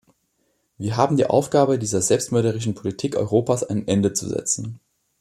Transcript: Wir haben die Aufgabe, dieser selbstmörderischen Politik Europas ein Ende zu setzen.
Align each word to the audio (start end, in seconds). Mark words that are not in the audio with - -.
Wir 0.79 0.97
haben 0.97 1.15
die 1.15 1.27
Aufgabe, 1.27 1.77
dieser 1.77 2.01
selbstmörderischen 2.01 2.73
Politik 2.73 3.15
Europas 3.15 3.61
ein 3.63 3.87
Ende 3.87 4.13
zu 4.13 4.27
setzen. 4.27 4.79